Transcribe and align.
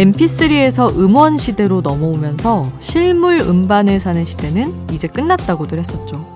mp3에서 0.00 0.96
음원 0.98 1.36
시대로 1.36 1.82
넘어오면서 1.82 2.72
실물 2.78 3.40
음반을 3.40 4.00
사는 4.00 4.24
시대는 4.24 4.72
이제 4.90 5.06
끝났다고들 5.06 5.78
했었죠. 5.78 6.26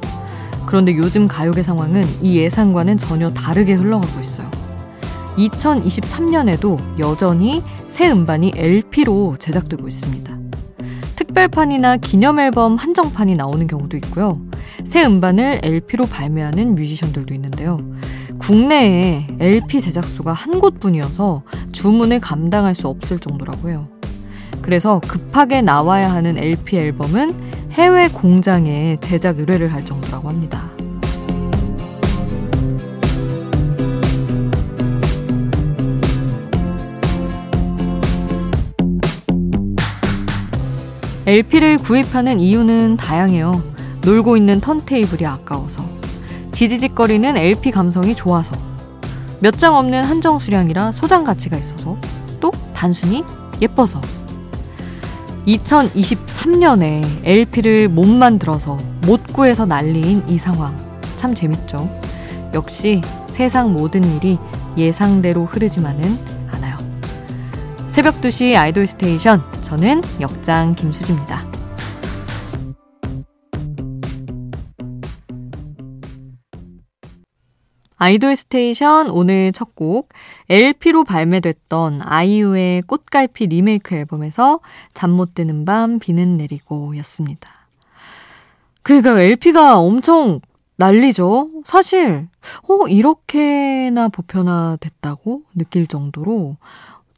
그런데 0.66 0.94
요즘 0.96 1.26
가요계 1.26 1.62
상황은 1.62 2.04
이 2.20 2.36
예상과는 2.36 2.98
전혀 2.98 3.32
다르게 3.32 3.72
흘러가고 3.72 4.20
있어요. 4.20 4.50
2023년에도 5.38 6.78
여전히 6.98 7.62
새 7.88 8.10
음반이 8.10 8.52
LP로 8.54 9.36
제작되고 9.38 9.88
있습니다. 9.88 10.38
특별판이나 11.16 11.96
기념 11.96 12.40
앨범 12.40 12.76
한정판이 12.76 13.34
나오는 13.34 13.66
경우도 13.66 13.96
있고요. 13.96 14.40
새 14.84 15.04
음반을 15.06 15.60
LP로 15.62 16.04
발매하는 16.04 16.74
뮤지션들도 16.74 17.32
있는데요. 17.32 17.80
국내에 18.38 19.26
LP 19.40 19.80
제작소가 19.80 20.32
한 20.32 20.60
곳뿐이어서 20.60 21.42
주문을 21.72 22.20
감당할 22.20 22.74
수 22.74 22.88
없을 22.88 23.18
정도라고 23.18 23.68
해요. 23.68 23.88
그래서 24.62 25.00
급하게 25.06 25.62
나와야 25.62 26.12
하는 26.12 26.38
LP 26.38 26.76
앨범은 26.76 27.34
해외 27.72 28.08
공장에 28.08 28.96
제작 29.00 29.38
의뢰를 29.38 29.72
할 29.72 29.84
정도라고 29.84 30.28
합니다. 30.28 30.70
LP를 41.26 41.78
구입하는 41.78 42.38
이유는 42.38 42.98
다양해요. 42.98 43.62
놀고 44.02 44.36
있는 44.36 44.60
턴테이블이 44.60 45.24
아까워서. 45.24 45.93
지지직거리는 46.54 47.36
LP 47.36 47.70
감성이 47.72 48.14
좋아서. 48.14 48.56
몇 49.40 49.58
장 49.58 49.74
없는 49.76 50.04
한정 50.04 50.38
수량이라 50.38 50.92
소장 50.92 51.24
가치가 51.24 51.56
있어서. 51.56 51.96
또 52.40 52.50
단순히 52.72 53.24
예뻐서. 53.60 54.00
2023년에 55.46 57.04
LP를 57.24 57.88
못 57.88 58.06
만들어서 58.06 58.78
못 59.04 59.22
구해서 59.32 59.66
난리인 59.66 60.24
이 60.28 60.38
상황. 60.38 60.74
참 61.16 61.34
재밌죠. 61.34 61.90
역시 62.54 63.02
세상 63.28 63.72
모든 63.72 64.04
일이 64.16 64.38
예상대로 64.78 65.44
흐르지만은 65.44 66.18
않아요. 66.52 66.78
새벽 67.90 68.20
2시 68.20 68.56
아이돌 68.56 68.86
스테이션. 68.86 69.42
저는 69.60 70.02
역장 70.20 70.74
김수지입니다. 70.74 71.53
아이돌 77.96 78.36
스테이션 78.36 79.08
오늘 79.10 79.52
첫 79.52 79.74
곡 79.74 80.08
LP로 80.50 81.04
발매됐던 81.04 82.00
아이유의 82.04 82.82
꽃갈피 82.82 83.46
리메이크 83.48 83.94
앨범에서 83.94 84.60
잠 84.92 85.10
못 85.10 85.34
드는 85.34 85.64
밤 85.64 85.98
비는 85.98 86.36
내리고 86.36 86.96
였습니다. 86.98 87.50
그러니까 88.82 89.20
LP가 89.20 89.78
엄청 89.78 90.40
난리죠. 90.76 91.50
사실 91.64 92.28
어 92.68 92.86
이렇게나 92.88 94.08
보편화됐다고 94.08 95.42
느낄 95.54 95.86
정도로 95.86 96.56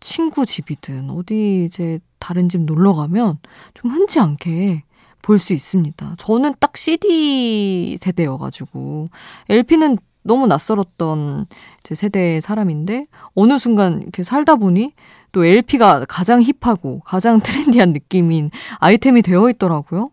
친구 0.01 0.45
집이든 0.47 1.11
어디 1.11 1.65
이제 1.65 1.99
다른 2.19 2.49
집 2.49 2.61
놀러 2.63 2.93
가면 2.93 3.39
좀 3.75 3.91
흔치 3.91 4.21
않게 4.21 4.83
볼 5.23 5.39
수 5.39 5.53
있습니다. 5.55 6.15
저는 6.19 6.55
딱 6.61 6.77
CD 6.77 7.97
세대여가지고 7.99 9.09
LP는 9.49 9.99
너무 10.27 10.47
낯설었던 10.47 11.47
제 11.83 11.95
세대의 11.95 12.41
사람인데 12.41 13.07
어느 13.35 13.59
순간 13.59 14.03
이렇게 14.03 14.23
살다 14.23 14.57
보니 14.57 14.93
또 15.33 15.45
LP가 15.45 16.05
가장 16.09 16.43
hip하고 16.43 17.01
가장 17.01 17.41
trendy한 17.45 17.93
느낌인 17.93 18.51
아이템이 18.79 19.23
되어 19.23 19.49
있더라고요. 19.51 20.11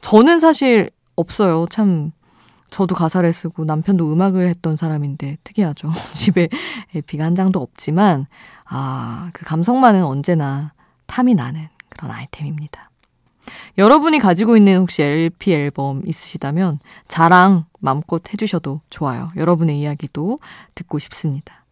저는 0.00 0.40
사실 0.40 0.90
없어요. 1.16 1.66
참 1.70 2.12
저도 2.70 2.94
가사를 2.94 3.32
쓰고 3.32 3.64
남편도 3.64 4.12
음악을 4.12 4.48
했던 4.48 4.76
사람인데 4.76 5.38
특이하죠. 5.44 5.90
집에 6.12 6.48
LP가 6.94 7.24
한 7.24 7.34
장도 7.34 7.60
없지만 7.60 8.26
아, 8.64 9.30
그 9.32 9.44
감성만은 9.44 10.04
언제나 10.04 10.72
탐이 11.06 11.34
나는 11.34 11.68
그런 11.88 12.10
아이템입니다. 12.10 12.90
여러분이 13.76 14.18
가지고 14.20 14.56
있는 14.56 14.78
혹시 14.78 15.02
LP 15.02 15.52
앨범 15.52 16.02
있으시다면 16.06 16.78
자랑 17.08 17.64
마음껏 17.80 18.22
해주셔도 18.32 18.80
좋아요. 18.88 19.30
여러분의 19.36 19.78
이야기도 19.80 20.38
듣고 20.74 20.98
싶습니다. 21.00 21.64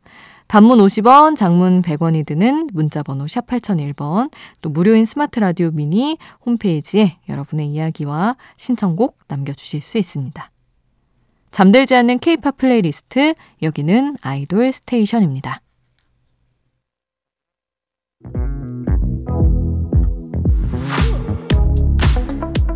단문 0.49 0.81
50원, 0.81 1.35
장문 1.35 1.81
100원이 1.81 2.27
드는 2.27 2.69
문자번호 2.75 3.27
샵 3.27 3.47
8001번, 3.47 4.31
또 4.61 4.69
무료인 4.69 5.07
스마트 5.07 5.39
라디오 5.39 5.71
미니 5.71 6.19
홈페이지에 6.45 7.19
여러분의 7.29 7.69
이야기와 7.69 8.37
신청곡 8.59 9.17
남겨주실 9.29 9.81
수 9.81 9.97
있습니다. 9.97 10.51
잠들지 11.53 11.95
않는 11.95 12.19
케이팝 12.19 12.59
플레이리스트, 12.59 13.35
여기는 13.63 14.17
아이돌 14.21 14.73
스테이션입니다. 14.73 15.61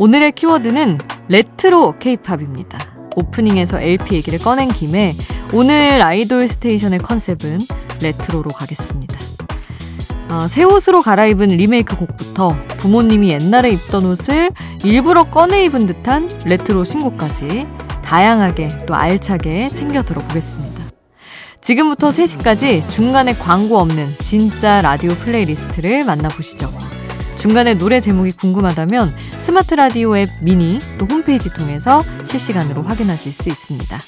오늘의 0.00 0.32
키워드는 0.32 0.96
레트로 1.28 1.98
케이팝입니다. 1.98 3.10
오프닝에서 3.16 3.82
LP 3.82 4.14
얘기를 4.14 4.38
꺼낸 4.38 4.68
김에 4.68 5.14
오늘 5.52 6.00
아이돌 6.00 6.48
스테이션의 6.48 7.00
컨셉은 7.00 7.58
레트로로 8.00 8.48
가겠습니다. 8.48 9.18
어, 10.30 10.48
새 10.48 10.62
옷으로 10.64 11.02
갈아입은 11.02 11.48
리메이크 11.48 11.96
곡부터 11.96 12.56
부모님이 12.78 13.28
옛날에 13.28 13.72
입던 13.72 14.06
옷을 14.06 14.48
일부러 14.84 15.24
꺼내 15.24 15.66
입은 15.66 15.86
듯한 15.86 16.30
레트로 16.46 16.84
신곡까지 16.84 17.66
다양하게 18.02 18.86
또 18.86 18.94
알차게 18.94 19.68
챙겨 19.68 20.02
들어보겠습니다. 20.02 20.82
지금부터 21.60 22.08
3시까지 22.08 22.88
중간에 22.88 23.34
광고 23.34 23.78
없는 23.78 24.14
진짜 24.22 24.80
라디오 24.80 25.10
playlist를 25.10 26.06
만나보시죠. 26.06 26.72
중간에 27.40 27.72
노래 27.72 28.00
제목이 28.00 28.32
궁금하다면 28.32 29.14
스마트 29.38 29.74
라디오 29.74 30.14
앱 30.18 30.28
미니 30.42 30.78
또 30.98 31.06
홈페이지 31.06 31.50
통해서 31.50 32.02
실시간으로 32.26 32.82
확인하실 32.82 33.32
수 33.32 33.48
있습니다. 33.48 33.98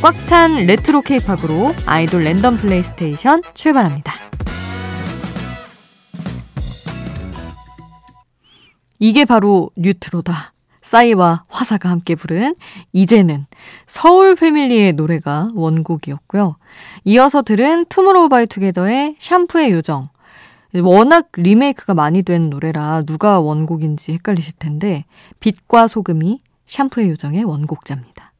꽉 0.00 0.24
찬 0.24 0.54
레트로 0.54 1.02
케이팝으로 1.02 1.74
아이돌 1.84 2.22
랜덤 2.22 2.56
플레이스테이션 2.58 3.42
출발합니다. 3.54 4.12
이게 9.00 9.24
바로 9.24 9.72
뉴트로다. 9.76 10.52
싸이와 10.82 11.42
화사가 11.48 11.90
함께 11.90 12.14
부른 12.14 12.54
이제는 12.92 13.46
서울 13.86 14.36
패밀리의 14.36 14.92
노래가 14.92 15.48
원곡이었고요. 15.54 16.56
이어서 17.04 17.42
들은 17.42 17.84
투모로우 17.88 18.28
바이 18.28 18.46
투게더의 18.46 19.16
샴푸의 19.18 19.72
요정, 19.72 20.08
워낙 20.74 21.28
리메이크가 21.32 21.94
많이 21.94 22.22
된 22.22 22.50
노래라 22.50 23.02
누가 23.02 23.40
원곡인지 23.40 24.12
헷갈리실 24.12 24.54
텐데 24.58 25.04
빛과 25.40 25.88
소금이 25.88 26.38
샴푸의 26.66 27.10
요정의 27.10 27.44
원곡자입니다. 27.44 28.32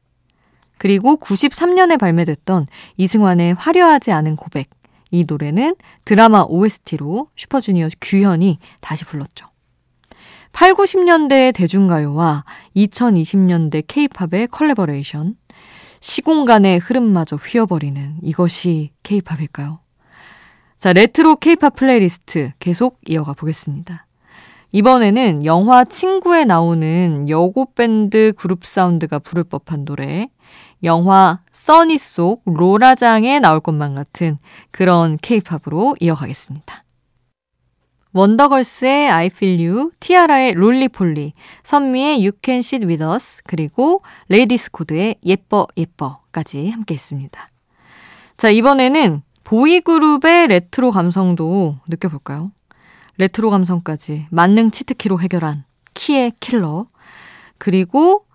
그리고 0.76 1.16
93년에 1.16 1.98
발매됐던 1.98 2.66
이승환의 2.96 3.54
화려하지 3.54 4.12
않은 4.12 4.36
고백 4.36 4.70
이 5.10 5.24
노래는 5.26 5.74
드라마 6.04 6.42
OST로 6.42 7.28
슈퍼주니어 7.34 7.88
규현이 8.00 8.58
다시 8.80 9.04
불렀죠. 9.04 9.46
8, 10.52 10.74
90년대 10.74 11.54
대중가요와 11.54 12.44
2020년대 12.76 13.84
케이팝의 13.86 14.48
컬래버레이션 14.48 15.36
시공간의 16.00 16.78
흐름마저 16.78 17.36
휘어버리는 17.36 18.18
이것이 18.22 18.90
케이팝일까요? 19.02 19.80
자, 20.78 20.92
레트로 20.92 21.36
케이팝 21.36 21.74
플레이리스트 21.74 22.52
계속 22.60 23.00
이어가 23.06 23.32
보겠습니다. 23.32 24.06
이번에는 24.70 25.44
영화 25.44 25.84
친구에 25.84 26.44
나오는 26.44 27.28
여고 27.28 27.72
밴드 27.74 28.32
그룹 28.36 28.64
사운드가 28.64 29.18
부를 29.18 29.42
법한 29.42 29.84
노래, 29.84 30.28
영화 30.84 31.40
써니 31.50 31.98
속 31.98 32.42
로라장에 32.44 33.40
나올 33.40 33.58
것만 33.58 33.96
같은 33.96 34.38
그런 34.70 35.18
케이팝으로 35.20 35.96
이어가겠습니다. 35.98 36.84
원더걸스의 38.12 39.10
I 39.10 39.26
Feel 39.26 39.60
You, 39.60 39.90
티아라의 39.98 40.54
Roly-Poly, 40.54 41.32
선미의 41.64 42.18
You 42.18 42.32
Can 42.42 42.60
Sit 42.60 42.86
With 42.86 43.04
Us, 43.04 43.42
그리고 43.46 44.00
레이디스 44.28 44.70
코드의 44.70 45.16
예뻐 45.26 45.66
예뻐까지 45.76 46.70
함께 46.70 46.94
했습니다. 46.94 47.50
자, 48.36 48.50
이번에는 48.50 49.22
보이그룹의 49.48 50.48
레트로 50.48 50.90
감성도 50.90 51.78
느껴볼까요? 51.88 52.52
레트로 53.16 53.48
감성까지 53.48 54.26
만능 54.30 54.70
치트키로 54.70 55.20
해결한 55.20 55.64
키의 55.94 56.34
킬러, 56.38 56.86
그리고 57.56 58.26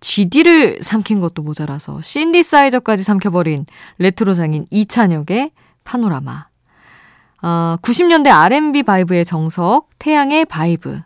GD를 0.00 0.82
삼킨 0.82 1.20
것도 1.20 1.42
모자라서 1.42 2.02
신디사이저까지 2.02 3.04
삼켜버린 3.04 3.64
레트로 3.98 4.34
장인 4.34 4.66
이찬혁의 4.72 5.52
파노라마. 5.84 6.48
어, 7.42 7.76
90년대 7.80 8.28
R&B 8.28 8.82
vibe의 8.82 9.24
정석, 9.24 9.88
태양의 10.00 10.46
Vibe. 10.46 10.98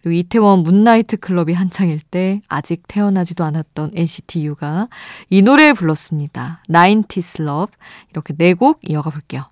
그리고 0.00 0.12
이태원 0.12 0.60
문나이트 0.60 1.16
클럽이 1.16 1.52
한창일 1.52 2.00
때 2.00 2.40
아직 2.48 2.82
태어나지도 2.88 3.44
않았던 3.44 3.92
NCT 3.94 4.44
U가 4.46 4.88
이 5.30 5.42
노래를 5.42 5.74
불렀습니다. 5.74 6.62
90s 6.68 7.42
Love. 7.42 7.74
이렇게 8.10 8.34
네 8.36 8.54
곡 8.54 8.80
이어가 8.88 9.10
볼게요. 9.10 9.42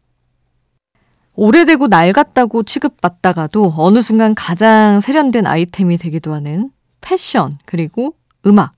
오래되고 1.35 1.89
낡았다고 1.89 2.63
취급받다가도 2.63 3.75
어느 3.77 4.01
순간 4.01 4.35
가장 4.35 5.01
세련된 5.01 5.47
아이템이 5.47 5.99
되기도 5.99 6.33
하는 6.33 6.71
패션, 7.03 7.59
그리고 7.67 8.15
음악. 8.47 8.73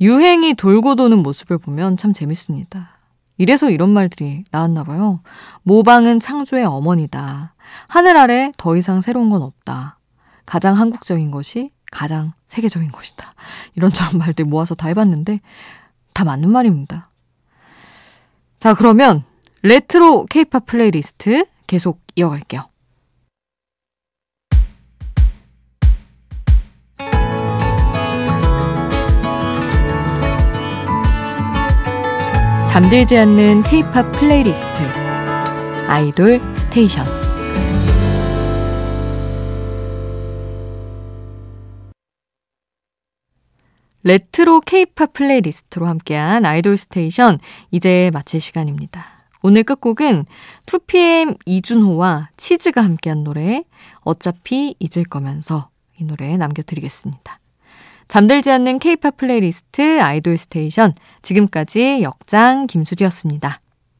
유행이 0.00 0.54
돌고 0.54 0.94
도는 0.94 1.18
모습을 1.18 1.58
보면 1.58 1.96
참 1.96 2.12
재밌습니다. 2.12 2.98
이래서 3.36 3.70
이런 3.70 3.90
말들이 3.90 4.44
나왔나 4.50 4.84
봐요. 4.84 5.20
모방은 5.62 6.20
창조의 6.20 6.64
어머니다. 6.64 7.54
하늘 7.88 8.16
아래 8.16 8.52
더 8.56 8.76
이상 8.76 9.00
새로운 9.00 9.28
건 9.30 9.42
없다. 9.42 9.98
가장 10.50 10.76
한국적인 10.76 11.30
것이 11.30 11.70
가장 11.92 12.32
세계적인 12.48 12.90
것이다. 12.90 13.34
이런저런 13.76 14.18
말들 14.18 14.46
모아서 14.46 14.74
다 14.74 14.88
해봤는데 14.88 15.38
다 16.12 16.24
맞는 16.24 16.50
말입니다. 16.50 17.08
자, 18.58 18.74
그러면 18.74 19.22
레트로 19.62 20.26
케이팝 20.26 20.66
플레이리스트 20.66 21.46
계속 21.68 22.00
이어갈게요. 22.16 22.64
잠들지 32.68 33.16
않는 33.18 33.62
케이팝 33.62 34.10
플레이리스트 34.10 34.64
아이돌 35.86 36.40
스테이션 36.56 37.29
레트로 44.02 44.60
케이팝 44.60 45.12
playlist로 45.12 45.86
함께한 45.86 46.46
아이돌 46.46 46.76
스테이션 46.76 47.38
이제 47.70 48.10
마칠 48.12 48.40
시간입니다. 48.40 49.04
오늘 49.42 49.62
끝곡은 49.62 50.26
2PM 50.66 51.36
이준호와 51.46 52.30
치즈가 52.36 52.82
함께한 52.82 53.24
노래 53.24 53.64
어차피 54.02 54.74
잊을 54.78 55.04
거면서 55.04 55.70
이 55.98 56.04
노래 56.04 56.36
남겨드리겠습니다. 56.36 57.38
잠들지 58.08 58.50
않는 58.50 58.78
케이팝 58.80 59.16
플레이리스트 59.16 60.00
아이돌 60.00 60.36
스테이션 60.36 60.92
지금까지 61.22 62.00
역장 62.02 62.66
김수지였습니다. 62.66 63.60